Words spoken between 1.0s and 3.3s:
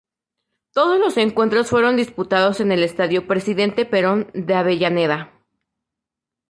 encuentros fueron disputados en el Estadio